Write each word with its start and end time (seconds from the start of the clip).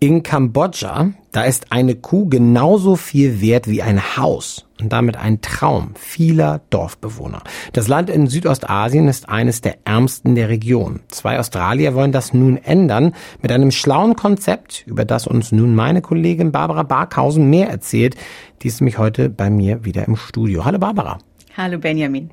In 0.00 0.22
Kambodscha, 0.22 1.10
da 1.32 1.42
ist 1.42 1.72
eine 1.72 1.96
Kuh 1.96 2.28
genauso 2.28 2.94
viel 2.94 3.40
wert 3.40 3.66
wie 3.66 3.82
ein 3.82 4.16
Haus 4.16 4.64
und 4.80 4.92
damit 4.92 5.16
ein 5.16 5.40
Traum 5.40 5.90
vieler 5.96 6.60
Dorfbewohner. 6.70 7.42
Das 7.72 7.88
Land 7.88 8.08
in 8.08 8.28
Südostasien 8.28 9.08
ist 9.08 9.28
eines 9.28 9.60
der 9.60 9.78
ärmsten 9.84 10.36
der 10.36 10.50
Region. 10.50 11.00
Zwei 11.08 11.40
Australier 11.40 11.96
wollen 11.96 12.12
das 12.12 12.32
nun 12.32 12.58
ändern 12.58 13.12
mit 13.42 13.50
einem 13.50 13.72
schlauen 13.72 14.14
Konzept, 14.14 14.84
über 14.86 15.04
das 15.04 15.26
uns 15.26 15.50
nun 15.50 15.74
meine 15.74 16.00
Kollegin 16.00 16.52
Barbara 16.52 16.84
Barkhausen 16.84 17.50
mehr 17.50 17.68
erzählt. 17.68 18.14
Die 18.62 18.68
ist 18.68 18.80
nämlich 18.80 18.98
heute 18.98 19.28
bei 19.28 19.50
mir 19.50 19.84
wieder 19.84 20.06
im 20.06 20.14
Studio. 20.14 20.64
Hallo 20.64 20.78
Barbara. 20.78 21.18
Hallo 21.56 21.76
Benjamin. 21.76 22.30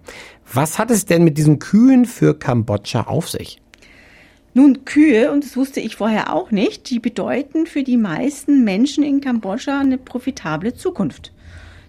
Was 0.53 0.77
hat 0.77 0.91
es 0.91 1.05
denn 1.05 1.23
mit 1.23 1.39
diesen 1.39 1.57
Kühen 1.57 2.05
für 2.05 2.37
Kambodscha 2.37 3.01
auf 3.07 3.27
sich? 3.27 3.59
Nun, 4.57 4.85
Kühe, 4.85 5.33
und 5.33 5.43
das 5.43 5.57
wusste 5.57 5.81
ich 5.81 5.97
vorher 5.97 6.33
auch 6.33 6.49
nicht, 6.49 6.89
die 6.89 6.99
bedeuten 6.99 7.65
für 7.65 7.83
die 7.83 7.97
meisten 7.97 8.63
Menschen 8.63 9.03
in 9.03 9.19
Kambodscha 9.19 9.81
eine 9.81 9.97
profitable 9.97 10.73
Zukunft. 10.73 11.33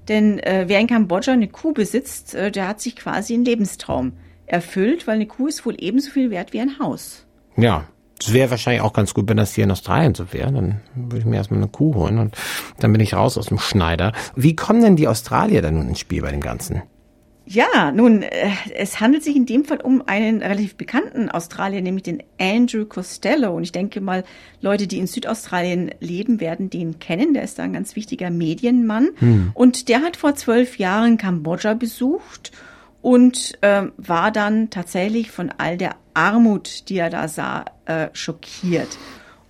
Denn 0.09 0.41
äh, 0.41 0.65
wer 0.67 0.81
in 0.81 0.89
Kambodscha 0.89 1.31
eine 1.31 1.47
Kuh 1.47 1.73
besitzt, 1.73 2.35
äh, 2.35 2.51
der 2.51 2.67
hat 2.67 2.81
sich 2.81 2.97
quasi 2.97 3.35
einen 3.35 3.45
Lebenstraum 3.45 4.15
erfüllt, 4.47 5.07
weil 5.07 5.15
eine 5.15 5.27
Kuh 5.27 5.47
ist 5.47 5.65
wohl 5.65 5.77
ebenso 5.79 6.11
viel 6.11 6.31
wert 6.31 6.53
wie 6.53 6.61
ein 6.61 6.81
Haus. 6.81 7.25
Ja, 7.57 7.85
es 8.21 8.33
wäre 8.33 8.51
wahrscheinlich 8.51 8.83
auch 8.83 8.93
ganz 8.93 9.15
gut, 9.15 9.29
wenn 9.29 9.37
das 9.37 9.55
hier 9.55 9.63
in 9.63 9.71
Australien 9.71 10.17
so 10.17 10.33
wäre. 10.33 10.51
Dann 10.51 10.81
würde 10.97 11.19
ich 11.19 11.25
mir 11.25 11.37
erstmal 11.37 11.61
eine 11.61 11.69
Kuh 11.69 11.95
holen 11.95 12.19
und 12.19 12.37
dann 12.81 12.91
bin 12.91 13.01
ich 13.01 13.15
raus 13.15 13.39
aus 13.39 13.47
dem 13.47 13.61
Schneider. 13.61 14.13
Wie 14.35 14.57
kommen 14.57 14.83
denn 14.83 14.97
die 14.97 15.07
Australier 15.07 15.63
dann 15.63 15.75
nun 15.75 15.91
ins 15.91 16.01
Spiel 16.01 16.21
bei 16.21 16.33
dem 16.33 16.41
Ganzen? 16.41 16.83
Ja, 17.49 17.93
nun, 17.93 18.23
äh, 18.23 18.51
es 18.75 19.01
handelt 19.01 19.23
sich 19.23 19.37
in 19.37 19.47
dem 19.47 19.65
Fall 19.65 19.81
um 19.81 20.03
einen 20.07 20.43
relativ 20.43 20.75
bekannten 20.75 21.31
Australier, 21.31 21.81
nämlich 21.81 22.03
den 22.03 22.23
Andrew 22.41 22.85
Costello. 22.85 23.55
Und 23.55 23.63
ich 23.63 23.73
denke 23.73 24.01
mal, 24.01 24.25
Leute, 24.61 24.89
die 24.89 24.99
in 24.99 25.07
Südaustralien 25.07 25.93
leben, 26.01 26.41
werden 26.41 26.71
den 26.71 26.99
kennen. 26.99 27.35
Der 27.35 27.45
ist 27.45 27.59
da 27.59 27.63
ein 27.63 27.73
ganz 27.73 27.95
wichtiger 27.95 28.31
Medienmann. 28.31 29.11
Hm. 29.19 29.53
Und 29.55 29.89
der 29.89 30.03
hat 30.03 30.17
vor 30.17 30.35
zwölf 30.35 30.79
Jahren 30.79 31.19
Kambodscha 31.19 31.75
besucht 31.75 32.51
und 33.01 33.57
äh, 33.61 33.85
war 33.97 34.33
dann 34.33 34.71
tatsächlich 34.71 35.31
von 35.31 35.53
all 35.57 35.77
der 35.77 35.95
Armut, 36.15 36.89
die 36.89 36.99
er 36.99 37.11
da 37.11 37.29
sah, 37.29 37.65
äh, 37.85 38.09
schockiert. 38.13 38.99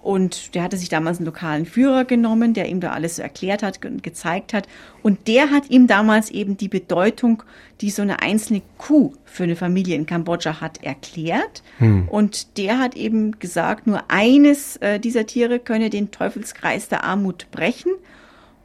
Und 0.06 0.54
der 0.54 0.62
hatte 0.62 0.76
sich 0.76 0.88
damals 0.88 1.18
einen 1.18 1.26
lokalen 1.26 1.66
Führer 1.66 2.04
genommen, 2.04 2.54
der 2.54 2.68
ihm 2.68 2.78
da 2.78 2.92
alles 2.92 3.16
so 3.16 3.22
erklärt 3.22 3.64
hat 3.64 3.84
und 3.84 4.04
gezeigt 4.04 4.52
hat. 4.52 4.68
Und 5.02 5.26
der 5.26 5.50
hat 5.50 5.68
ihm 5.68 5.88
damals 5.88 6.30
eben 6.30 6.56
die 6.56 6.68
Bedeutung, 6.68 7.42
die 7.80 7.90
so 7.90 8.02
eine 8.02 8.22
einzelne 8.22 8.62
Kuh 8.78 9.14
für 9.24 9.42
eine 9.42 9.56
Familie 9.56 9.96
in 9.96 10.06
Kambodscha 10.06 10.60
hat, 10.60 10.80
erklärt. 10.84 11.64
Hm. 11.78 12.06
Und 12.06 12.56
der 12.56 12.78
hat 12.78 12.94
eben 12.94 13.40
gesagt, 13.40 13.88
nur 13.88 14.04
eines 14.06 14.76
äh, 14.76 15.00
dieser 15.00 15.26
Tiere 15.26 15.58
könne 15.58 15.90
den 15.90 16.12
Teufelskreis 16.12 16.88
der 16.88 17.02
Armut 17.02 17.50
brechen. 17.50 17.90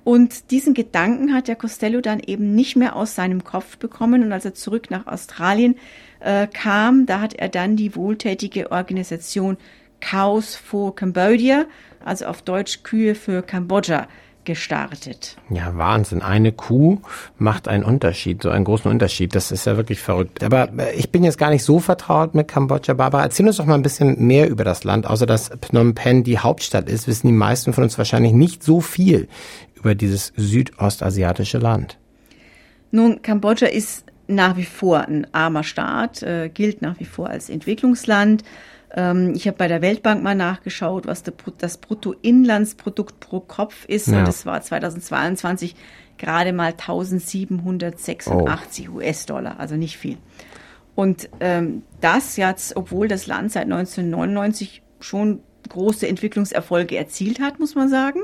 Und 0.03 0.51
diesen 0.51 0.75
Gedanken 0.75 1.33
hat 1.33 1.47
der 1.47 1.55
Costello 1.55 2.01
dann 2.01 2.19
eben 2.19 2.53
nicht 2.53 2.75
mehr 2.75 2.95
aus 2.95 3.15
seinem 3.15 3.43
Kopf 3.43 3.79
bekommen. 3.79 4.21
Und 4.21 4.31
als 4.31 4.45
er 4.45 4.53
zurück 4.53 4.91
nach 4.91 5.07
Australien 5.07 5.75
äh, 6.19 6.45
kam, 6.45 7.07
da 7.07 7.19
hat 7.19 7.33
er 7.33 7.49
dann 7.49 7.77
die 7.77 7.95
wohltätige 7.95 8.71
Organisation 8.71 9.57
Cows 10.01 10.55
for 10.55 10.95
Cambodia, 10.95 11.65
also 12.03 12.25
auf 12.25 12.41
Deutsch 12.41 12.83
Kühe 12.83 13.15
für 13.15 13.41
Kambodscha 13.41 14.07
gestartet. 14.43 15.37
Ja, 15.49 15.77
Wahnsinn. 15.77 16.21
Eine 16.21 16.51
Kuh 16.51 16.99
macht 17.37 17.67
einen 17.67 17.83
Unterschied, 17.83 18.41
so 18.41 18.49
einen 18.49 18.65
großen 18.65 18.89
Unterschied. 18.89 19.35
Das 19.35 19.51
ist 19.51 19.65
ja 19.65 19.77
wirklich 19.77 20.01
verrückt. 20.01 20.43
Aber 20.43 20.69
äh, 20.77 20.95
ich 20.95 21.11
bin 21.11 21.23
jetzt 21.23 21.37
gar 21.37 21.51
nicht 21.51 21.63
so 21.63 21.79
vertraut 21.79 22.33
mit 22.33 22.47
Kambodscha. 22.47 22.93
Barbara, 22.93 23.23
erzähl 23.23 23.47
uns 23.47 23.57
doch 23.57 23.65
mal 23.65 23.75
ein 23.75 23.83
bisschen 23.83 24.25
mehr 24.25 24.49
über 24.49 24.63
das 24.63 24.83
Land. 24.83 25.05
Außer 25.05 25.25
dass 25.25 25.51
Phnom 25.61 25.93
Penh 25.93 26.23
die 26.23 26.39
Hauptstadt 26.39 26.89
ist, 26.89 27.07
wissen 27.07 27.27
die 27.27 27.33
meisten 27.33 27.73
von 27.73 27.83
uns 27.83 27.97
wahrscheinlich 27.97 28.33
nicht 28.33 28.63
so 28.63 28.81
viel 28.81 29.27
über 29.75 29.95
dieses 29.95 30.33
südostasiatische 30.35 31.57
Land. 31.59 31.97
Nun, 32.91 33.21
Kambodscha 33.21 33.67
ist 33.67 34.05
nach 34.27 34.57
wie 34.57 34.65
vor 34.65 35.01
ein 35.01 35.27
armer 35.33 35.63
Staat, 35.63 36.23
äh, 36.23 36.49
gilt 36.49 36.81
nach 36.81 36.99
wie 36.99 37.05
vor 37.05 37.29
als 37.29 37.49
Entwicklungsland. 37.49 38.43
Ähm, 38.95 39.33
ich 39.35 39.47
habe 39.47 39.57
bei 39.57 39.67
der 39.67 39.81
Weltbank 39.81 40.23
mal 40.23 40.35
nachgeschaut, 40.35 41.07
was 41.07 41.23
das 41.57 41.77
Bruttoinlandsprodukt 41.77 43.19
pro 43.19 43.39
Kopf 43.39 43.85
ist. 43.85 44.07
Ja. 44.07 44.19
Und 44.19 44.27
das 44.27 44.45
war 44.45 44.61
2022 44.61 45.75
gerade 46.17 46.53
mal 46.53 46.71
1786 46.71 48.89
oh. 48.89 48.93
US-Dollar, 48.95 49.59
also 49.59 49.75
nicht 49.75 49.97
viel. 49.97 50.17
Und 50.95 51.29
ähm, 51.39 51.83
das 51.99 52.37
jetzt, 52.37 52.75
obwohl 52.75 53.07
das 53.07 53.27
Land 53.27 53.51
seit 53.53 53.63
1999 53.63 54.81
schon 54.99 55.41
große 55.69 56.07
Entwicklungserfolge 56.07 56.97
erzielt 56.97 57.39
hat, 57.39 57.59
muss 57.59 57.75
man 57.75 57.89
sagen. 57.89 58.21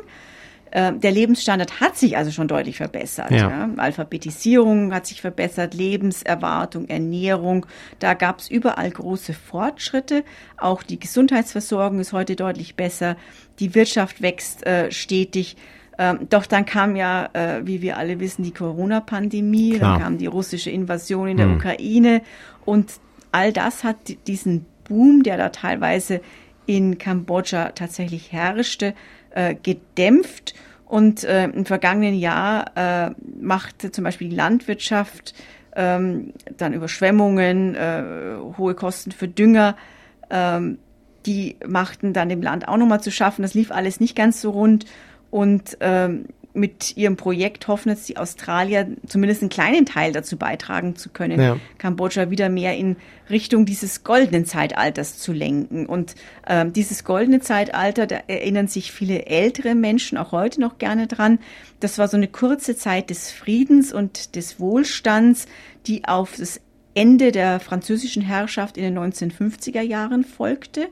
Ähm, 0.71 0.99
der 0.99 1.11
Lebensstandard 1.11 1.79
hat 1.79 1.97
sich 1.97 2.17
also 2.17 2.31
schon 2.31 2.47
deutlich 2.47 2.77
verbessert. 2.77 3.31
Ja. 3.31 3.49
Ja. 3.49 3.69
Alphabetisierung 3.77 4.93
hat 4.93 5.05
sich 5.05 5.21
verbessert, 5.21 5.73
Lebenserwartung, 5.73 6.87
Ernährung. 6.89 7.65
Da 7.99 8.13
gab 8.13 8.39
es 8.39 8.49
überall 8.49 8.91
große 8.91 9.33
Fortschritte. 9.33 10.23
Auch 10.57 10.83
die 10.83 10.99
Gesundheitsversorgung 10.99 11.99
ist 11.99 12.13
heute 12.13 12.35
deutlich 12.35 12.75
besser. 12.75 13.15
Die 13.59 13.75
Wirtschaft 13.75 14.21
wächst 14.21 14.65
äh, 14.65 14.91
stetig. 14.91 15.55
Ähm, 15.97 16.27
doch 16.29 16.45
dann 16.45 16.65
kam 16.65 16.95
ja, 16.95 17.29
äh, 17.33 17.65
wie 17.65 17.81
wir 17.81 17.97
alle 17.97 18.19
wissen, 18.19 18.43
die 18.43 18.53
Corona-Pandemie, 18.53 19.79
dann 19.79 19.99
kam 19.99 20.17
die 20.17 20.27
russische 20.27 20.69
Invasion 20.69 21.27
in 21.27 21.37
der 21.37 21.47
hm. 21.47 21.55
Ukraine 21.55 22.21
und 22.65 22.91
all 23.31 23.51
das 23.51 23.83
hat 23.83 23.97
diesen 24.27 24.65
Boom, 24.87 25.23
der 25.23 25.37
da 25.37 25.49
teilweise 25.49 26.21
in 26.65 26.97
Kambodscha 26.97 27.71
tatsächlich 27.71 28.31
herrschte, 28.31 28.93
äh, 29.37 29.55
gedämpft. 29.55 30.55
Und 30.85 31.23
äh, 31.25 31.45
im 31.45 31.65
vergangenen 31.65 32.15
Jahr 32.15 32.71
äh, 32.75 33.11
machte 33.39 33.91
zum 33.91 34.03
Beispiel 34.05 34.29
die 34.29 34.35
Landwirtschaft 34.35 35.35
ähm, 35.75 36.33
dann 36.55 36.73
Überschwemmungen, 36.73 37.75
äh, 37.75 38.03
hohe 38.57 38.73
Kosten 38.73 39.11
für 39.11 39.27
Dünger, 39.27 39.75
ähm, 40.29 40.79
die 41.25 41.57
machten 41.67 42.13
dann 42.13 42.29
dem 42.29 42.41
Land 42.41 42.67
auch 42.67 42.77
nochmal 42.77 43.01
zu 43.01 43.11
schaffen. 43.11 43.41
Das 43.41 43.53
lief 43.53 43.69
alles 43.71 43.99
nicht 43.99 44.15
ganz 44.15 44.41
so 44.41 44.51
rund. 44.51 44.85
Und 45.29 45.77
ähm, 45.81 46.25
mit 46.57 46.97
ihrem 46.97 47.15
Projekt 47.15 47.67
hoffen 47.67 47.89
jetzt 47.89 48.09
die 48.09 48.17
Australier 48.17 48.87
zumindest 49.05 49.41
einen 49.41 49.49
kleinen 49.49 49.85
Teil 49.85 50.11
dazu 50.11 50.37
beitragen 50.37 50.95
zu 50.95 51.09
können, 51.09 51.39
ja. 51.39 51.57
Kambodscha 51.77 52.29
wieder 52.29 52.49
mehr 52.49 52.75
in 52.75 52.97
Richtung 53.29 53.65
dieses 53.65 54.03
goldenen 54.03 54.45
Zeitalters 54.45 55.19
zu 55.19 55.33
lenken. 55.33 55.85
Und 55.85 56.15
ähm, 56.47 56.73
dieses 56.73 57.03
goldene 57.03 57.39
Zeitalter, 57.39 58.07
da 58.07 58.17
erinnern 58.27 58.67
sich 58.67 58.91
viele 58.91 59.25
ältere 59.27 59.75
Menschen 59.75 60.17
auch 60.17 60.31
heute 60.31 60.59
noch 60.59 60.77
gerne 60.79 61.07
dran. 61.07 61.39
Das 61.79 61.97
war 61.97 62.07
so 62.07 62.17
eine 62.17 62.27
kurze 62.27 62.75
Zeit 62.75 63.09
des 63.09 63.31
Friedens 63.31 63.93
und 63.93 64.35
des 64.35 64.59
Wohlstands, 64.59 65.45
die 65.85 66.05
auf 66.05 66.35
das 66.37 66.59
Ende 66.95 67.31
der 67.31 67.59
französischen 67.59 68.23
Herrschaft 68.23 68.75
in 68.77 68.83
den 68.83 68.97
1950er 68.97 69.81
Jahren 69.81 70.23
folgte. 70.23 70.89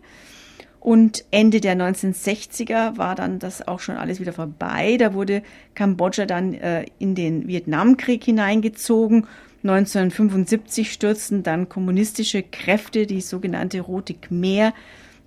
Und 0.85 1.25
Ende 1.31 1.61
der 1.61 1.75
1960er 1.75 2.99
war 2.99 3.15
dann 3.15 3.39
das 3.39 3.67
auch 3.67 3.79
schon 3.79 3.97
alles 3.97 4.19
wieder 4.19 4.33
vorbei. 4.33 4.97
Da 4.99 5.15
wurde 5.15 5.41
Kambodscha 5.73 6.27
dann 6.27 6.53
äh, 6.53 6.85
in 6.99 7.15
den 7.15 7.47
Vietnamkrieg 7.47 8.23
hineingezogen. 8.23 9.25
1975 9.63 10.91
stürzten 10.91 11.41
dann 11.41 11.69
kommunistische 11.69 12.43
Kräfte, 12.43 13.07
die 13.07 13.21
sogenannte 13.21 13.81
Rote 13.81 14.13
Khmer, 14.13 14.75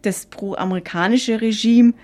das 0.03 0.27
pro-amerikanische 0.27 1.41
Regime, 1.41 1.95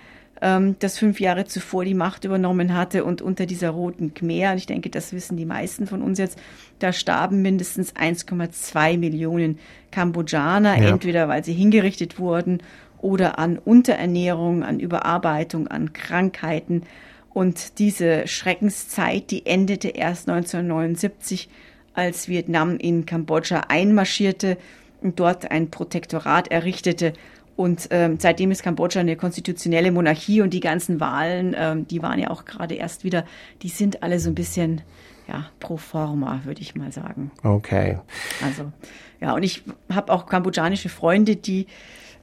ähm, 0.42 0.74
das 0.80 0.98
fünf 0.98 1.20
Jahre 1.20 1.44
zuvor 1.44 1.84
die 1.84 1.94
Macht 1.94 2.24
übernommen 2.24 2.74
hatte. 2.74 3.04
Und 3.04 3.22
unter 3.22 3.46
dieser 3.46 3.70
Roten 3.70 4.14
Khmer, 4.14 4.50
und 4.50 4.58
ich 4.58 4.66
denke, 4.66 4.90
das 4.90 5.12
wissen 5.12 5.36
die 5.36 5.46
meisten 5.46 5.86
von 5.86 6.02
uns 6.02 6.18
jetzt, 6.18 6.40
da 6.80 6.92
starben 6.92 7.40
mindestens 7.40 7.94
1,2 7.94 8.98
Millionen 8.98 9.60
Kambodschaner, 9.92 10.76
ja. 10.76 10.88
entweder 10.88 11.28
weil 11.28 11.44
sie 11.44 11.52
hingerichtet 11.52 12.18
wurden 12.18 12.58
oder 13.04 13.38
an 13.38 13.58
Unterernährung, 13.58 14.64
an 14.64 14.80
Überarbeitung, 14.80 15.68
an 15.68 15.92
Krankheiten. 15.92 16.84
Und 17.34 17.78
diese 17.78 18.26
Schreckenszeit, 18.26 19.30
die 19.30 19.44
endete 19.44 19.88
erst 19.88 20.26
1979, 20.26 21.50
als 21.92 22.28
Vietnam 22.28 22.78
in 22.78 23.04
Kambodscha 23.04 23.64
einmarschierte 23.68 24.56
und 25.02 25.20
dort 25.20 25.50
ein 25.50 25.70
Protektorat 25.70 26.48
errichtete. 26.48 27.12
Und 27.56 27.88
ähm, 27.90 28.16
seitdem 28.18 28.50
ist 28.50 28.62
Kambodscha 28.62 29.00
eine 29.00 29.16
konstitutionelle 29.16 29.92
Monarchie 29.92 30.40
und 30.40 30.54
die 30.54 30.60
ganzen 30.60 30.98
Wahlen, 30.98 31.54
ähm, 31.58 31.86
die 31.86 32.02
waren 32.02 32.18
ja 32.18 32.30
auch 32.30 32.46
gerade 32.46 32.74
erst 32.74 33.04
wieder, 33.04 33.26
die 33.60 33.68
sind 33.68 34.02
alle 34.02 34.18
so 34.18 34.30
ein 34.30 34.34
bisschen 34.34 34.80
ja, 35.28 35.50
pro 35.60 35.76
forma, 35.76 36.40
würde 36.44 36.62
ich 36.62 36.74
mal 36.74 36.90
sagen. 36.90 37.30
Okay. 37.42 37.98
Also, 38.42 38.72
ja, 39.20 39.34
und 39.34 39.42
ich 39.42 39.62
habe 39.92 40.10
auch 40.10 40.24
kambodschanische 40.24 40.88
Freunde, 40.88 41.36
die 41.36 41.66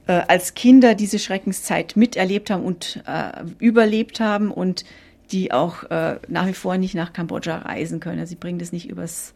äh, 0.06 0.22
als 0.28 0.54
Kinder 0.54 0.94
diese 0.94 1.18
Schreckenszeit 1.18 1.96
miterlebt 1.96 2.50
haben 2.50 2.64
und 2.64 3.02
äh, 3.06 3.44
überlebt 3.58 4.20
haben 4.20 4.50
und 4.50 4.84
die 5.30 5.52
auch 5.52 5.84
äh, 5.84 6.18
nach 6.28 6.46
wie 6.46 6.52
vor 6.52 6.76
nicht 6.76 6.94
nach 6.94 7.12
Kambodscha 7.12 7.58
reisen 7.58 8.00
können. 8.00 8.18
Also 8.18 8.30
sie 8.30 8.36
bringen 8.36 8.58
das 8.58 8.72
nicht 8.72 8.88
übers 8.88 9.34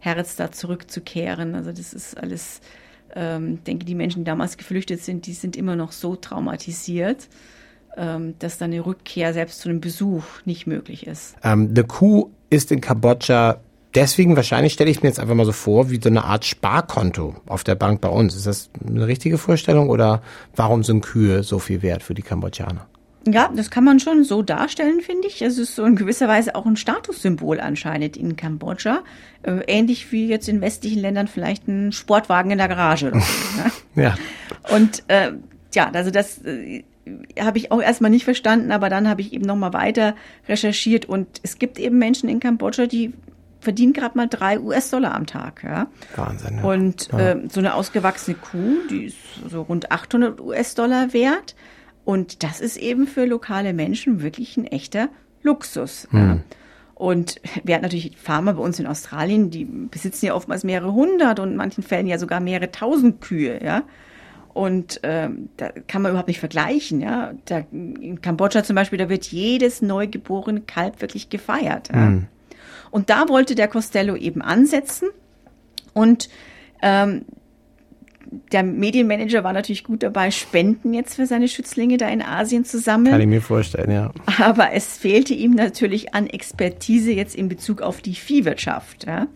Herz, 0.00 0.36
da 0.36 0.52
zurückzukehren. 0.52 1.54
Also 1.54 1.72
das 1.72 1.94
ist 1.94 2.18
alles, 2.18 2.60
ähm, 3.14 3.62
denke 3.64 3.84
die 3.84 3.94
Menschen, 3.94 4.20
die 4.20 4.24
damals 4.24 4.56
geflüchtet 4.56 5.02
sind, 5.02 5.26
die 5.26 5.32
sind 5.32 5.56
immer 5.56 5.76
noch 5.76 5.92
so 5.92 6.16
traumatisiert, 6.16 7.28
ähm, 7.96 8.34
dass 8.38 8.58
dann 8.58 8.72
eine 8.72 8.84
Rückkehr 8.84 9.32
selbst 9.32 9.60
zu 9.60 9.68
einem 9.68 9.80
Besuch 9.80 10.24
nicht 10.44 10.66
möglich 10.66 11.06
ist. 11.06 11.36
Ähm, 11.42 11.68
eine 11.70 11.84
Kuh 11.84 12.30
ist 12.50 12.70
in 12.70 12.80
Kambodscha 12.80 13.60
deswegen 13.94 14.36
wahrscheinlich 14.36 14.72
stelle 14.72 14.90
ich 14.90 15.02
mir 15.02 15.08
jetzt 15.08 15.20
einfach 15.20 15.34
mal 15.34 15.46
so 15.46 15.52
vor, 15.52 15.90
wie 15.90 16.00
so 16.02 16.08
eine 16.08 16.24
Art 16.24 16.44
Sparkonto 16.44 17.36
auf 17.46 17.64
der 17.64 17.74
Bank 17.74 18.00
bei 18.00 18.08
uns. 18.08 18.34
Ist 18.34 18.46
das 18.46 18.70
eine 18.86 19.06
richtige 19.06 19.38
Vorstellung 19.38 19.90
oder 19.90 20.22
warum 20.56 20.84
sind 20.84 21.04
Kühe 21.04 21.42
so 21.42 21.58
viel 21.58 21.82
wert 21.82 22.02
für 22.02 22.14
die 22.14 22.22
Kambodschaner? 22.22 22.86
Ja, 23.26 23.50
das 23.54 23.70
kann 23.70 23.84
man 23.84 24.00
schon 24.00 24.24
so 24.24 24.42
darstellen, 24.42 25.00
finde 25.00 25.28
ich. 25.28 25.42
Es 25.42 25.58
ist 25.58 25.74
so 25.74 25.84
in 25.84 25.96
gewisser 25.96 26.28
Weise 26.28 26.54
auch 26.54 26.64
ein 26.64 26.76
Statussymbol 26.76 27.60
anscheinend 27.60 28.16
in 28.16 28.36
Kambodscha. 28.36 29.02
Äh, 29.42 29.60
ähnlich 29.66 30.12
wie 30.12 30.28
jetzt 30.28 30.48
in 30.48 30.60
westlichen 30.60 31.00
Ländern 31.00 31.28
vielleicht 31.28 31.68
ein 31.68 31.92
Sportwagen 31.92 32.50
in 32.50 32.58
der 32.58 32.68
Garage. 32.68 33.08
Oder 33.08 33.20
so, 33.20 33.62
ne? 33.62 33.72
ja. 34.02 34.14
Und 34.74 35.02
äh, 35.08 35.32
ja, 35.74 35.90
also 35.92 36.10
das 36.10 36.42
äh, 36.44 36.84
habe 37.38 37.58
ich 37.58 37.70
auch 37.70 37.82
erstmal 37.82 38.10
nicht 38.10 38.24
verstanden, 38.24 38.72
aber 38.72 38.88
dann 38.88 39.08
habe 39.08 39.20
ich 39.20 39.32
eben 39.32 39.44
nochmal 39.44 39.72
weiter 39.72 40.14
recherchiert 40.48 41.04
und 41.06 41.26
es 41.42 41.58
gibt 41.58 41.78
eben 41.78 41.98
Menschen 41.98 42.28
in 42.28 42.40
Kambodscha, 42.40 42.86
die 42.86 43.12
verdienen 43.60 43.92
gerade 43.92 44.16
mal 44.16 44.28
drei 44.28 44.60
US-Dollar 44.60 45.14
am 45.14 45.26
Tag. 45.26 45.62
Ja? 45.64 45.88
Wahnsinn. 46.16 46.58
Ja. 46.58 46.64
Und 46.64 47.08
ja. 47.12 47.18
Äh, 47.18 47.48
so 47.48 47.60
eine 47.60 47.74
ausgewachsene 47.74 48.36
Kuh, 48.36 48.76
die 48.90 49.04
ist 49.06 49.16
so 49.48 49.62
rund 49.62 49.90
800 49.90 50.40
US-Dollar 50.40 51.12
wert. 51.12 51.54
Und 52.04 52.42
das 52.42 52.60
ist 52.60 52.76
eben 52.76 53.06
für 53.06 53.26
lokale 53.26 53.74
Menschen 53.74 54.22
wirklich 54.22 54.56
ein 54.56 54.64
echter 54.64 55.08
Luxus. 55.42 56.08
Hm. 56.10 56.18
Ja. 56.18 56.38
Und 56.94 57.40
wir 57.62 57.74
hatten 57.74 57.84
natürlich 57.84 58.16
Farmer 58.16 58.54
bei 58.54 58.62
uns 58.62 58.80
in 58.80 58.86
Australien, 58.86 59.50
die 59.50 59.64
besitzen 59.64 60.26
ja 60.26 60.34
oftmals 60.34 60.64
mehrere 60.64 60.92
hundert 60.92 61.38
und 61.38 61.50
in 61.50 61.56
manchen 61.56 61.84
Fällen 61.84 62.08
ja 62.08 62.18
sogar 62.18 62.40
mehrere 62.40 62.72
tausend 62.72 63.20
Kühe, 63.20 63.62
ja. 63.62 63.84
Und 64.52 64.98
ähm, 65.04 65.50
da 65.56 65.68
kann 65.86 66.02
man 66.02 66.10
überhaupt 66.10 66.26
nicht 66.26 66.40
vergleichen, 66.40 67.00
ja. 67.00 67.34
Da, 67.44 67.62
in 67.70 68.20
Kambodscha 68.20 68.64
zum 68.64 68.74
Beispiel, 68.74 68.98
da 68.98 69.08
wird 69.08 69.26
jedes 69.26 69.80
neugeborene 69.80 70.62
Kalb 70.62 71.00
wirklich 71.00 71.28
gefeiert. 71.30 71.90
Ja? 71.90 72.06
Hm. 72.06 72.26
Und 72.90 73.10
da 73.10 73.28
wollte 73.28 73.54
der 73.54 73.68
Costello 73.68 74.16
eben 74.16 74.42
ansetzen. 74.42 75.08
Und 75.94 76.28
ähm, 76.82 77.24
der 78.52 78.62
Medienmanager 78.62 79.42
war 79.42 79.52
natürlich 79.52 79.84
gut 79.84 80.02
dabei, 80.02 80.30
Spenden 80.30 80.92
jetzt 80.92 81.14
für 81.14 81.26
seine 81.26 81.48
Schützlinge 81.48 81.96
da 81.96 82.08
in 82.08 82.22
Asien 82.22 82.64
zu 82.64 82.78
sammeln. 82.78 83.12
Kann 83.12 83.20
ich 83.20 83.26
mir 83.26 83.40
vorstellen, 83.40 83.90
ja. 83.90 84.12
Aber 84.38 84.72
es 84.72 84.98
fehlte 84.98 85.34
ihm 85.34 85.52
natürlich 85.52 86.14
an 86.14 86.26
Expertise 86.26 87.12
jetzt 87.12 87.34
in 87.34 87.48
Bezug 87.48 87.80
auf 87.80 88.00
die 88.00 88.14
Viehwirtschaft. 88.14 89.06
Ja. 89.06 89.28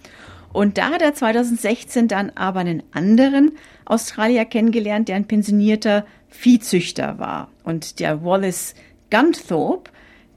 Und 0.53 0.77
da 0.77 0.91
hat 0.91 1.01
er 1.03 1.15
2016 1.15 2.09
dann 2.09 2.31
aber 2.35 2.61
einen 2.61 2.83
anderen 2.93 3.53
Australier 3.87 4.45
kennengelernt, 4.45 5.09
der 5.09 5.17
ein 5.17 5.27
pensionierter 5.27 6.05
Viehzüchter 6.29 7.19
war. 7.19 7.49
Und 7.65 8.01
der 8.01 8.23
Wallace 8.23 8.75
Gunthorpe, 9.11 9.91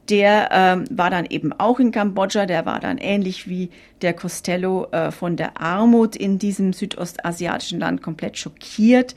der 0.10 0.50
ähm, 0.52 0.86
war 0.90 1.10
dann 1.10 1.26
eben 1.26 1.52
auch 1.54 1.80
in 1.80 1.92
Kambodscha, 1.92 2.46
der 2.46 2.66
war 2.66 2.80
dann 2.80 2.98
ähnlich 2.98 3.48
wie 3.48 3.72
der 4.02 4.14
Costello 4.14 4.88
äh, 4.92 5.12
von 5.12 5.36
der 5.36 5.60
Armut 5.60 6.16
in 6.16 6.38
diesem 6.38 6.74
südostasiatischen 6.74 7.80
Land 7.80 8.02
komplett 8.02 8.38
schockiert, 8.38 9.16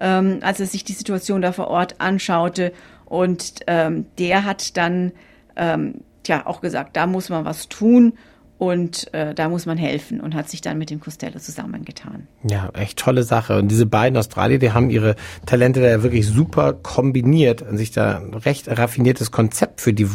ähm, 0.00 0.38
als 0.42 0.60
er 0.60 0.66
sich 0.66 0.84
die 0.84 0.94
Situation 0.94 1.42
da 1.42 1.52
vor 1.52 1.68
Ort 1.68 2.00
anschaute. 2.00 2.72
Und 3.04 3.60
ähm, 3.66 4.06
der 4.18 4.44
hat 4.44 4.76
dann 4.76 5.12
ähm, 5.56 5.96
ja 6.26 6.46
auch 6.46 6.60
gesagt, 6.60 6.96
da 6.96 7.06
muss 7.06 7.28
man 7.28 7.44
was 7.44 7.68
tun. 7.68 8.14
Und 8.60 9.14
äh, 9.14 9.32
da 9.34 9.48
muss 9.48 9.64
man 9.64 9.78
helfen 9.78 10.20
und 10.20 10.34
hat 10.34 10.50
sich 10.50 10.60
dann 10.60 10.76
mit 10.76 10.90
dem 10.90 11.00
Costello 11.00 11.38
zusammengetan. 11.38 12.28
Ja, 12.42 12.68
echt 12.74 12.98
tolle 12.98 13.22
Sache. 13.22 13.56
Und 13.56 13.68
diese 13.68 13.86
beiden 13.86 14.18
Australier, 14.18 14.58
die 14.58 14.72
haben 14.72 14.90
ihre 14.90 15.16
Talente 15.46 15.80
da 15.80 16.02
wirklich 16.02 16.26
super 16.26 16.74
kombiniert 16.74 17.62
und 17.62 17.78
sich 17.78 17.90
da 17.90 18.20
recht 18.44 18.68
raffiniertes 18.68 19.30
Konzept 19.30 19.80
für 19.80 19.94
die 19.94 20.14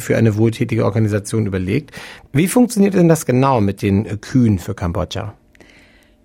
für 0.00 0.16
eine 0.16 0.36
wohltätige 0.36 0.84
Organisation 0.84 1.46
überlegt. 1.46 1.92
Wie 2.32 2.48
funktioniert 2.48 2.94
denn 2.94 3.08
das 3.08 3.24
genau 3.24 3.60
mit 3.60 3.82
den 3.82 4.20
Kühen 4.20 4.58
für 4.58 4.74
Kambodscha? 4.74 5.34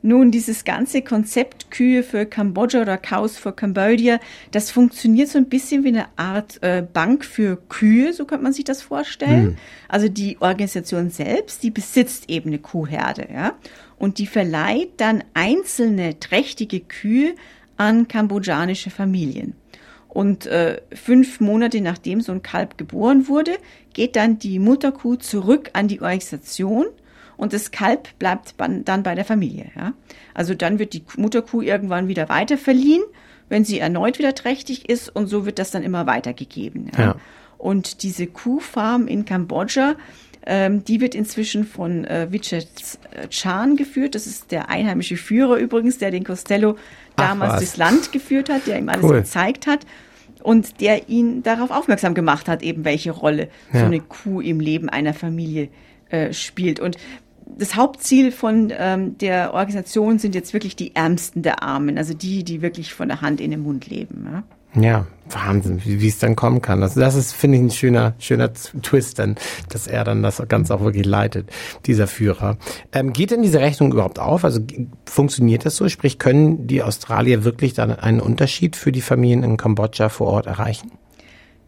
Nun, 0.04 0.32
dieses 0.32 0.64
ganze 0.64 1.04
Konzept 1.04 1.70
Kühe 1.70 2.02
für 2.02 2.26
Kambodscha 2.26 2.82
oder 2.82 2.98
Cows 2.98 3.38
for 3.38 3.56
Cambodia, 3.56 4.20
das 4.50 4.72
funktioniert 4.72 5.30
so 5.30 5.38
ein 5.38 5.48
bisschen 5.48 5.84
wie 5.84 5.90
eine 5.90 6.08
Art 6.16 6.62
äh, 6.64 6.82
Bank 6.82 7.24
für 7.24 7.58
Kühe, 7.70 8.12
so 8.14 8.26
könnte 8.26 8.44
man 8.44 8.54
sich 8.54 8.64
das 8.64 8.82
vorstellen. 8.82 9.44
Hm. 9.44 9.56
Also 9.88 10.10
die 10.10 10.42
Organisation 10.42 11.12
selbst, 11.12 11.62
die 11.62 11.70
besitzt 11.70 12.30
eben 12.30 12.50
eine 12.50 12.60
Kuhherde, 12.60 13.28
ja. 13.32 13.54
Und 13.98 14.18
die 14.18 14.26
verleiht 14.26 14.94
dann 14.98 15.24
einzelne 15.36 16.20
trächtige 16.20 16.80
Kühe 16.80 17.36
an 17.78 18.08
kambodschanische 18.08 18.90
Familien. 18.90 19.54
Und 20.08 20.46
äh, 20.48 20.82
fünf 20.94 21.40
Monate 21.40 21.80
nachdem 21.80 22.20
so 22.20 22.32
ein 22.32 22.42
Kalb 22.42 22.78
geboren 22.78 23.28
wurde, 23.28 23.52
geht 23.94 24.16
dann 24.16 24.40
die 24.40 24.60
Mutterkuh 24.60 25.16
zurück 25.16 25.70
an 25.74 25.88
die 25.88 26.02
Organisation 26.02 26.88
und 27.42 27.54
das 27.54 27.72
Kalb 27.72 28.08
bleibt 28.20 28.54
dann 28.60 29.02
bei 29.02 29.16
der 29.16 29.26
Familie. 29.26 29.72
Ja? 29.76 29.94
Also 30.36 30.54
dann 30.54 30.78
wird 30.78 30.94
die 30.94 31.04
Mutterkuh 31.18 31.64
irgendwann 31.64 32.08
wieder 32.08 32.30
weiter 32.30 32.56
verliehen, 32.56 33.02
wenn 33.50 33.66
sie 33.66 33.80
erneut 33.80 34.20
wieder 34.20 34.36
trächtig 34.36 34.88
ist 34.88 35.10
und 35.10 35.26
so 35.26 35.44
wird 35.44 35.58
das 35.58 35.72
dann 35.72 35.82
immer 35.82 36.06
weitergegeben. 36.06 36.92
Ja? 36.96 37.04
ja. 37.04 37.16
Und 37.58 38.04
diese 38.04 38.28
Kuhfarm 38.28 39.08
in 39.08 39.26
Kambodscha, 39.26 39.96
ähm, 40.46 40.86
die 40.86 41.02
wird 41.02 41.16
inzwischen 41.16 41.66
von 41.66 42.06
äh, 42.06 42.28
Vichet 42.32 42.68
Chan 43.32 43.76
geführt. 43.76 44.14
Das 44.14 44.28
ist 44.28 44.52
der 44.52 44.70
einheimische 44.70 45.18
Führer 45.18 45.56
übrigens, 45.56 45.98
der 45.98 46.12
den 46.12 46.24
Costello 46.24 46.78
damals 47.16 47.56
durchs 47.58 47.76
Land 47.76 48.12
geführt 48.12 48.52
hat, 48.52 48.68
der 48.68 48.78
ihm 48.78 48.88
alles 48.88 49.06
cool. 49.06 49.16
gezeigt 49.16 49.66
hat 49.66 49.88
und 50.44 50.80
der 50.80 51.10
ihn 51.10 51.42
darauf 51.42 51.72
aufmerksam 51.72 52.14
gemacht 52.14 52.48
hat, 52.48 52.62
eben 52.62 52.86
welche 52.86 53.10
Rolle 53.10 53.50
ja. 53.74 53.80
so 53.80 53.86
eine 53.88 54.00
Kuh 54.00 54.42
im 54.42 54.60
Leben 54.60 54.90
einer 54.90 55.16
Familie 55.16 55.70
äh, 56.12 56.34
spielt. 56.34 56.80
Und 56.80 56.98
das 57.58 57.76
Hauptziel 57.76 58.32
von 58.32 58.72
ähm, 58.76 59.18
der 59.18 59.54
Organisation 59.54 60.20
sind 60.20 60.36
jetzt 60.36 60.54
wirklich 60.54 60.76
die 60.76 60.96
Ärmsten 60.96 61.42
der 61.42 61.64
Armen, 61.64 61.98
also 61.98 62.14
die, 62.14 62.44
die 62.44 62.62
wirklich 62.62 62.94
von 62.94 63.08
der 63.08 63.22
Hand 63.22 63.42
in 63.42 63.52
den 63.52 63.62
Mund 63.62 63.88
leben. 63.88 64.28
Ja? 64.32 64.44
Ja, 64.74 65.06
Wahnsinn, 65.30 65.82
wie, 65.84 66.08
es 66.08 66.20
dann 66.20 66.38
kommen 66.38 66.62
kann. 66.62 66.80
Das, 66.80 66.94
das 66.94 67.16
ist, 67.16 67.34
finde 67.34 67.58
ich, 67.58 67.64
ein 67.64 67.72
schöner, 67.72 68.14
schöner 68.20 68.54
Twist 68.54 69.20
dann, 69.20 69.36
dass 69.68 69.86
er 69.86 70.06
dann 70.06 70.24
das 70.24 70.42
Ganze 70.48 70.74
auch 70.74 70.82
wirklich 70.82 71.06
leitet, 71.06 71.50
dieser 71.86 72.08
Führer. 72.08 72.58
Ähm, 72.94 73.12
geht 73.12 73.32
denn 73.32 73.42
diese 73.42 73.60
Rechnung 73.60 73.92
überhaupt 73.92 74.20
auf? 74.20 74.46
Also 74.46 74.62
funktioniert 75.06 75.66
das 75.66 75.76
so? 75.76 75.90
Sprich, 75.90 76.20
können 76.20 76.68
die 76.68 76.84
Australier 76.84 77.44
wirklich 77.44 77.74
dann 77.74 77.92
einen 77.92 78.22
Unterschied 78.22 78.78
für 78.78 78.94
die 78.94 79.02
Familien 79.02 79.44
in 79.44 79.58
Kambodscha 79.58 80.08
vor 80.08 80.28
Ort 80.28 80.46
erreichen? 80.48 80.92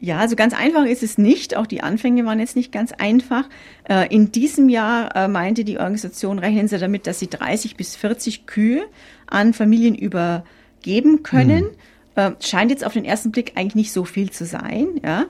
Ja, 0.04 0.18
also 0.18 0.36
ganz 0.36 0.54
einfach 0.54 0.84
ist 0.84 1.02
es 1.02 1.18
nicht. 1.18 1.56
Auch 1.56 1.66
die 1.66 1.82
Anfänge 1.82 2.26
waren 2.26 2.38
jetzt 2.38 2.58
nicht 2.58 2.74
ganz 2.74 2.92
einfach. 2.92 3.48
Äh, 3.88 4.14
in 4.14 4.34
diesem 4.34 4.68
Jahr 4.68 5.16
äh, 5.16 5.30
meinte 5.30 5.64
die 5.64 5.78
Organisation, 5.78 6.40
rechnen 6.40 6.68
sie 6.68 6.78
damit, 6.78 7.08
dass 7.08 7.20
sie 7.20 7.30
30 7.30 7.78
bis 7.78 7.96
40 7.96 8.46
Kühe 8.46 8.84
an 9.28 9.54
Familien 9.54 9.96
übergeben 9.96 11.24
können. 11.24 11.70
Hm. 12.16 12.36
Scheint 12.42 12.70
jetzt 12.70 12.86
auf 12.86 12.92
den 12.92 13.06
ersten 13.06 13.32
Blick 13.32 13.54
eigentlich 13.56 13.76
nicht 13.76 13.94
so 13.94 14.04
viel 14.04 14.30
zu 14.30 14.46
sein, 14.46 14.88
ja. 15.04 15.26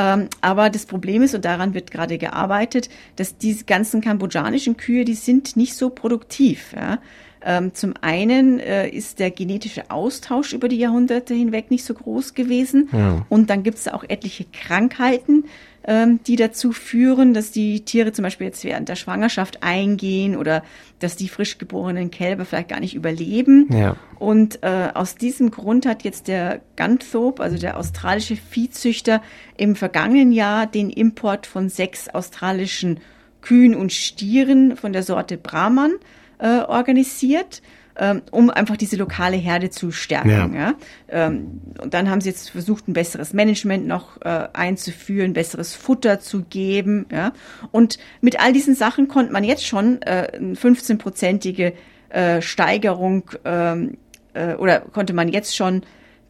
Ähm, 0.00 0.28
aber 0.40 0.70
das 0.70 0.86
Problem 0.86 1.22
ist, 1.22 1.34
und 1.34 1.44
daran 1.44 1.74
wird 1.74 1.90
gerade 1.90 2.16
gearbeitet, 2.16 2.88
dass 3.16 3.36
diese 3.36 3.64
ganzen 3.64 4.00
kambodschanischen 4.00 4.78
Kühe, 4.78 5.04
die 5.04 5.14
sind 5.14 5.56
nicht 5.56 5.74
so 5.74 5.90
produktiv. 5.90 6.72
Ja? 6.74 6.98
Ähm, 7.42 7.74
zum 7.74 7.94
einen 8.00 8.60
äh, 8.60 8.88
ist 8.88 9.18
der 9.18 9.30
genetische 9.30 9.90
Austausch 9.90 10.54
über 10.54 10.68
die 10.68 10.78
Jahrhunderte 10.78 11.34
hinweg 11.34 11.70
nicht 11.70 11.84
so 11.84 11.92
groß 11.92 12.32
gewesen. 12.32 12.88
Ja. 12.92 13.26
Und 13.28 13.50
dann 13.50 13.62
gibt 13.62 13.78
es 13.78 13.88
auch 13.88 14.04
etliche 14.08 14.44
Krankheiten, 14.44 15.44
die 15.86 16.36
dazu 16.36 16.72
führen, 16.72 17.32
dass 17.32 17.52
die 17.52 17.84
Tiere 17.84 18.12
zum 18.12 18.22
Beispiel 18.22 18.48
jetzt 18.48 18.62
während 18.64 18.88
der 18.88 18.96
Schwangerschaft 18.96 19.62
eingehen 19.62 20.36
oder 20.36 20.62
dass 20.98 21.16
die 21.16 21.28
frisch 21.28 21.56
geborenen 21.56 22.10
Kälber 22.10 22.44
vielleicht 22.44 22.68
gar 22.68 22.80
nicht 22.80 22.94
überleben. 22.94 23.66
Ja. 23.72 23.96
Und 24.18 24.62
äh, 24.62 24.90
aus 24.92 25.14
diesem 25.14 25.50
Grund 25.50 25.86
hat 25.86 26.02
jetzt 26.02 26.28
der 26.28 26.60
Gunthorpe, 26.76 27.42
also 27.42 27.56
der 27.56 27.78
australische 27.78 28.36
Viehzüchter, 28.36 29.22
im 29.56 29.74
vergangenen 29.74 30.32
Jahr 30.32 30.66
den 30.66 30.90
Import 30.90 31.46
von 31.46 31.70
sechs 31.70 32.08
australischen 32.08 33.00
Kühen 33.40 33.74
und 33.74 33.92
Stieren 33.92 34.76
von 34.76 34.92
der 34.92 35.02
Sorte 35.02 35.38
Brahman 35.38 35.92
äh, 36.38 36.60
organisiert 36.60 37.62
ähm, 38.00 38.22
um 38.30 38.48
einfach 38.48 38.78
diese 38.78 38.96
lokale 38.96 39.36
Herde 39.36 39.68
zu 39.68 39.92
stärken. 39.92 40.54
Ja. 40.54 40.60
ja? 40.60 40.74
Ähm, 41.08 41.60
und 41.80 41.92
dann 41.92 42.08
haben 42.08 42.22
sie 42.22 42.30
jetzt 42.30 42.48
versucht, 42.50 42.88
ein 42.88 42.94
besseres 42.94 43.34
Management 43.34 43.86
noch 43.86 44.20
äh, 44.22 44.48
einzuführen, 44.54 45.34
besseres 45.34 45.74
Futter 45.74 46.18
zu 46.18 46.42
geben. 46.44 47.06
Ja? 47.12 47.34
Und 47.70 47.98
mit 48.22 48.40
all 48.40 48.54
diesen 48.54 48.74
Sachen 48.74 49.06
konnte 49.06 49.32
man 49.32 49.44
jetzt 49.44 49.66
schon 49.66 50.00
äh, 50.02 50.32
eine 50.34 50.54
15-prozentige 50.54 51.74
äh, 52.08 52.40
Steigerung 52.40 53.30
ähm, 53.44 53.98
äh, 54.32 54.54
oder 54.54 54.80
konnte 54.80 55.12
man 55.12 55.28
jetzt 55.28 55.54
schon 55.54 55.82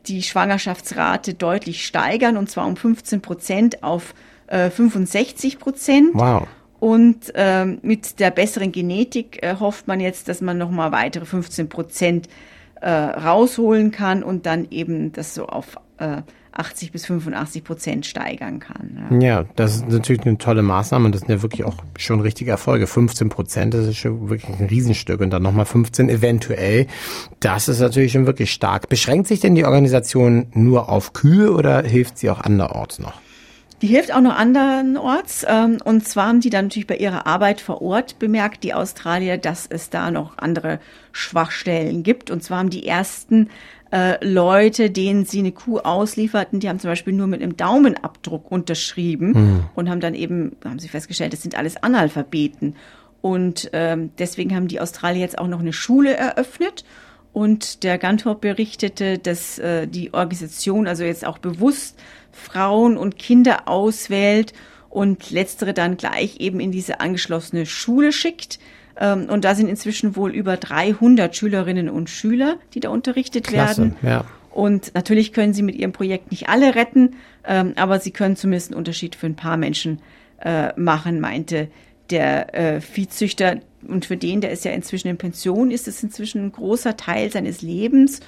die 0.07 0.23
Schwangerschaftsrate 0.23 1.35
deutlich 1.35 1.87
steigern 1.87 2.37
und 2.37 2.51
zwar 2.51 2.67
um 2.67 2.77
15 2.77 3.23
Prozent 3.23 3.83
auf 3.85 4.15
äh, 4.49 4.71
65 4.71 5.61
Prozent. 5.61 6.09
Wow. 6.15 6.49
Und 6.81 7.33
ähm, 7.35 7.79
mit 7.83 8.19
der 8.21 8.31
besseren 8.31 8.73
Genetik 8.73 9.43
äh, 9.43 9.57
hofft 9.61 9.87
man 9.87 10.01
jetzt, 10.01 10.29
dass 10.29 10.41
man 10.41 10.57
nochmal 10.59 10.93
weitere 10.93 11.27
15 11.27 11.69
Prozent 11.69 12.29
äh, 12.81 12.91
rausholen 12.91 13.91
kann 13.91 14.23
und 14.23 14.47
dann 14.47 14.67
eben 14.71 15.13
das 15.13 15.35
so 15.35 15.47
auf 15.47 15.77
äh, 15.99 16.23
80 16.53 16.93
bis 16.93 17.07
85 17.07 17.65
Prozent 17.65 18.07
steigern 18.07 18.59
kann. 18.59 19.09
Ja. 19.11 19.19
ja. 19.19 19.45
das 19.57 19.77
ist 19.77 19.89
natürlich 19.89 20.27
eine 20.27 20.39
tolle 20.39 20.63
Maßnahme 20.63 21.07
und 21.07 21.15
das 21.15 21.21
sind 21.21 21.31
ja 21.31 21.43
wirklich 21.43 21.65
auch 21.65 21.77
schon 21.99 22.21
richtige 22.21 22.51
Erfolge. 22.51 22.87
15 22.87 23.29
Prozent, 23.29 23.75
das 23.75 23.87
ist 23.87 23.99
schon 23.99 24.31
wirklich 24.31 24.59
ein 24.59 24.67
Riesenstück 24.67 25.21
und 25.21 25.31
dann 25.31 25.43
nochmal 25.43 25.67
15 25.67 26.09
eventuell. 26.09 26.87
Das 27.41 27.69
ist 27.69 27.81
natürlich 27.81 28.13
schon 28.13 28.27
wirklich 28.27 28.51
stark. 28.53 28.89
Beschränkt 28.89 29.29
sich 29.29 29.41
denn 29.41 29.55
die 29.55 29.65
Organisation 29.65 30.47
nur 30.53 30.89
auf 30.89 31.13
Kühe 31.13 31.53
oder 31.53 31.83
hilft 31.83 32.19
sie 32.19 32.31
auch 32.31 32.41
anderorts 32.41 32.99
noch? 32.99 33.21
Die 33.83 33.87
hilft 33.87 34.13
auch 34.13 34.21
noch 34.21 34.37
andernorts. 34.37 35.45
Ähm, 35.49 35.79
und 35.85 36.07
zwar 36.07 36.27
haben 36.27 36.41
die 36.41 36.51
dann 36.51 36.67
natürlich 36.67 36.87
bei 36.87 36.97
ihrer 36.97 37.27
Arbeit 37.27 37.61
vor 37.61 37.81
Ort 37.81 38.19
bemerkt, 38.19 38.63
die 38.63 38.75
Australier, 38.75 39.39
dass 39.39 39.67
es 39.67 39.91
da 39.91 40.11
noch 40.11 40.39
andere 40.39 40.81
Schwachstellen 41.13 42.03
gibt. 42.03 42.31
Und 42.31 42.43
zwar 42.43 42.59
haben 42.59 42.71
die 42.71 42.87
ersten 42.87 43.49
äh, 43.91 44.25
Leute, 44.25 44.91
denen 44.91 45.25
sie 45.25 45.41
eine 45.41 45.53
Kuh 45.53 45.79
auslieferten, 45.79 46.61
die 46.61 46.69
haben 46.69 46.79
zum 46.79 46.91
Beispiel 46.91 47.13
nur 47.13 47.27
mit 47.27 47.43
einem 47.43 47.57
Daumenabdruck 47.57 48.51
unterschrieben 48.51 49.33
mhm. 49.33 49.65
und 49.75 49.91
haben 49.91 50.01
dann 50.01 50.15
eben, 50.15 50.57
haben 50.65 50.79
sie 50.79 50.89
festgestellt, 50.89 51.33
das 51.33 51.43
sind 51.43 51.57
alles 51.57 51.83
Analphabeten. 51.83 52.77
Und 53.21 53.71
ähm, 53.73 54.11
deswegen 54.19 54.55
haben 54.55 54.69
die 54.69 54.81
Australier 54.81 55.21
jetzt 55.21 55.39
auch 55.39 55.49
noch 55.49 55.61
eine 55.61 55.73
Schule 55.73 56.17
eröffnet. 56.17 56.85
Und 57.33 57.85
der 57.85 57.99
Gantorp 57.99 58.41
berichtete, 58.41 59.19
dass 59.19 59.59
äh, 59.59 59.87
die 59.87 60.13
Organisation 60.13 60.89
also 60.89 61.05
jetzt 61.05 61.25
auch 61.25 61.39
bewusst 61.39 61.99
Frauen 62.33 62.97
und 62.97 63.19
Kinder 63.19 63.69
auswählt 63.69 64.53
und 64.89 65.31
letztere 65.31 65.73
dann 65.73 65.97
gleich 65.97 66.39
eben 66.41 66.59
in 66.59 66.73
diese 66.73 67.01
angeschlossene 67.01 67.67
Schule 67.67 68.13
schickt. 68.13 68.59
Ähm, 68.99 69.27
und 69.31 69.45
da 69.45 69.55
sind 69.55 69.69
inzwischen 69.69 70.17
wohl 70.17 70.33
über 70.35 70.57
300 70.57 71.35
Schülerinnen 71.35 71.89
und 71.89 72.11
Schüler, 72.11 72.57
die 72.75 72.81
da 72.81 72.91
unterrichtet 72.91 73.47
Klasse, 73.47 73.83
werden. 73.83 73.97
Ja. 74.03 74.25
Und 74.51 74.93
natürlich 74.95 75.33
können 75.33 75.55
sie 75.55 75.63
mit 75.63 75.77
ihrem 75.77 75.93
Projekt 75.93 76.33
nicht 76.33 76.49
alle 76.49 76.75
retten, 76.75 77.15
ähm, 77.47 77.75
aber 77.77 78.01
sie 78.01 78.11
können 78.11 78.35
zumindest 78.35 78.73
einen 78.73 78.79
Unterschied 78.79 79.15
für 79.15 79.27
ein 79.27 79.37
paar 79.37 79.57
Menschen 79.57 80.01
äh, 80.41 80.73
machen, 80.79 81.21
meinte 81.21 81.69
der 82.11 82.55
äh, 82.55 82.81
Viehzüchter. 82.81 83.61
Und 83.87 84.05
für 84.05 84.17
den, 84.17 84.41
der 84.41 84.51
ist 84.51 84.65
ja 84.65 84.73
inzwischen 84.73 85.09
in 85.09 85.19
Pension, 85.19 85.71
ist 85.71 85.89
es 85.89 86.03
inzwischen 86.03 86.45
ein 86.45 86.53
großer 86.53 86.97
Teil 86.97 87.31
seines 87.31 87.63
Lebens. 87.63 88.21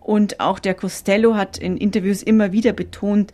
Und 0.00 0.40
auch 0.40 0.58
der 0.58 0.74
Costello 0.74 1.34
hat 1.34 1.58
in 1.58 1.76
Interviews 1.76 2.22
immer 2.22 2.52
wieder 2.52 2.72
betont, 2.72 3.32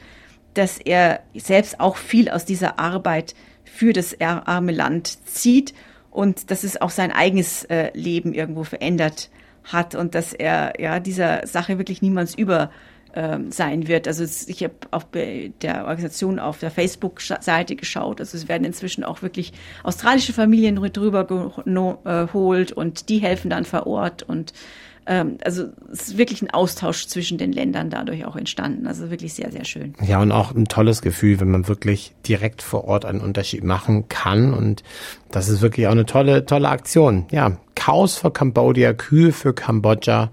dass 0.54 0.78
er 0.78 1.20
selbst 1.34 1.80
auch 1.80 1.96
viel 1.96 2.28
aus 2.28 2.44
dieser 2.44 2.78
Arbeit 2.78 3.34
für 3.64 3.92
das 3.92 4.20
arme 4.20 4.72
Land 4.72 5.26
zieht 5.26 5.74
und 6.10 6.50
dass 6.50 6.62
es 6.62 6.80
auch 6.80 6.90
sein 6.90 7.10
eigenes 7.10 7.64
äh, 7.64 7.90
Leben 7.94 8.34
irgendwo 8.34 8.64
verändert 8.64 9.30
hat 9.64 9.94
und 9.94 10.14
dass 10.14 10.32
er 10.32 10.74
ja 10.78 11.00
dieser 11.00 11.46
Sache 11.46 11.78
wirklich 11.78 12.02
niemals 12.02 12.34
über 12.34 12.70
ähm, 13.14 13.50
sein 13.52 13.88
wird. 13.88 14.08
Also 14.08 14.24
ich 14.24 14.62
habe 14.62 14.74
auch 14.90 15.04
bei 15.04 15.52
der 15.62 15.82
Organisation 15.82 16.38
auf 16.38 16.58
der 16.58 16.70
Facebook-Seite 16.70 17.76
geschaut. 17.76 18.20
Also 18.20 18.36
es 18.36 18.48
werden 18.48 18.64
inzwischen 18.64 19.04
auch 19.04 19.22
wirklich 19.22 19.52
australische 19.82 20.32
Familien 20.32 20.76
drüber 20.76 21.24
geholt 21.24 22.70
äh, 22.70 22.74
und 22.74 23.08
die 23.08 23.18
helfen 23.18 23.50
dann 23.50 23.64
vor 23.64 23.86
Ort 23.86 24.22
und 24.22 24.52
ähm, 25.06 25.38
also 25.44 25.64
es 25.92 26.08
ist 26.08 26.18
wirklich 26.18 26.42
ein 26.42 26.50
Austausch 26.50 27.06
zwischen 27.06 27.38
den 27.38 27.52
Ländern 27.52 27.90
dadurch 27.90 28.24
auch 28.24 28.36
entstanden. 28.36 28.86
Also 28.86 29.10
wirklich 29.10 29.34
sehr, 29.34 29.50
sehr 29.50 29.64
schön. 29.64 29.94
Ja, 30.00 30.20
und 30.20 30.30
auch 30.30 30.54
ein 30.54 30.66
tolles 30.66 31.02
Gefühl, 31.02 31.40
wenn 31.40 31.50
man 31.50 31.66
wirklich 31.68 32.14
direkt 32.26 32.62
vor 32.62 32.84
Ort 32.84 33.04
einen 33.04 33.20
Unterschied 33.20 33.64
machen 33.64 34.08
kann. 34.08 34.54
Und 34.54 34.84
das 35.30 35.48
ist 35.48 35.60
wirklich 35.60 35.88
auch 35.88 35.92
eine 35.92 36.06
tolle, 36.06 36.46
tolle 36.46 36.68
Aktion. 36.68 37.26
Ja, 37.30 37.56
Chaos 37.74 38.16
für 38.16 38.30
Cambodia, 38.30 38.92
Kühe 38.92 39.32
für 39.32 39.52
Kambodscha. 39.52 40.30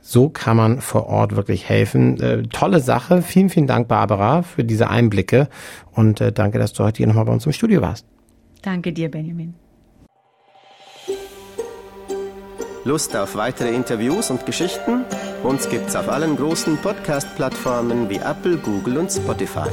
So 0.00 0.28
kann 0.28 0.56
man 0.56 0.80
vor 0.80 1.06
Ort 1.06 1.36
wirklich 1.36 1.68
helfen. 1.68 2.20
Äh, 2.20 2.42
tolle 2.44 2.80
Sache. 2.80 3.22
Vielen, 3.22 3.48
vielen 3.50 3.66
Dank, 3.66 3.88
Barbara, 3.88 4.42
für 4.42 4.64
diese 4.64 4.88
Einblicke. 4.88 5.48
Und 5.92 6.20
äh, 6.20 6.32
danke, 6.32 6.58
dass 6.58 6.72
du 6.72 6.84
heute 6.84 6.98
hier 6.98 7.06
nochmal 7.06 7.26
bei 7.26 7.32
uns 7.32 7.46
im 7.46 7.52
Studio 7.52 7.80
warst. 7.82 8.06
Danke 8.62 8.92
dir, 8.92 9.10
Benjamin. 9.10 9.54
Lust 12.84 13.14
auf 13.14 13.36
weitere 13.36 13.74
Interviews 13.74 14.30
und 14.30 14.46
Geschichten? 14.46 15.04
Uns 15.42 15.68
gibt's 15.68 15.94
auf 15.94 16.08
allen 16.08 16.36
großen 16.36 16.78
Podcast-Plattformen 16.78 18.08
wie 18.08 18.16
Apple, 18.16 18.56
Google 18.56 18.96
und 18.96 19.10
Spotify. 19.10 19.68